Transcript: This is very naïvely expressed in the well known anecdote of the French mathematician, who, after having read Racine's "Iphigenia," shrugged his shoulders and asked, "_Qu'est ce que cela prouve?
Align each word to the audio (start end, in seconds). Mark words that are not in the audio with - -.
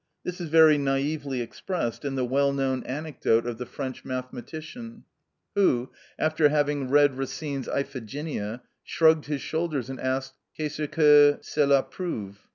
This 0.23 0.41
is 0.41 0.49
very 0.49 0.79
naïvely 0.79 1.43
expressed 1.43 2.03
in 2.03 2.15
the 2.15 2.25
well 2.25 2.51
known 2.51 2.83
anecdote 2.85 3.45
of 3.45 3.59
the 3.59 3.67
French 3.67 4.03
mathematician, 4.03 5.03
who, 5.53 5.91
after 6.17 6.49
having 6.49 6.89
read 6.89 7.19
Racine's 7.19 7.67
"Iphigenia," 7.69 8.61
shrugged 8.83 9.27
his 9.27 9.41
shoulders 9.43 9.91
and 9.91 9.99
asked, 9.99 10.33
"_Qu'est 10.57 10.71
ce 10.83 10.87
que 10.91 11.37
cela 11.43 11.83
prouve? 11.83 12.47